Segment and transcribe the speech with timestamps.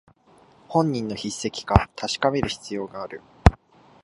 [0.67, 3.21] 本人の筆跡か確かめる必要がある